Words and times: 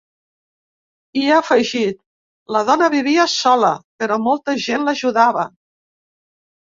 I 1.23 1.25
ha 1.25 1.35
afegit: 1.41 1.99
La 2.57 2.63
dona 2.71 2.89
vivia 2.95 3.27
sola, 3.37 3.71
però 4.01 4.21
molta 4.31 4.57
gent 4.65 4.87
l’ajudava. 4.89 5.47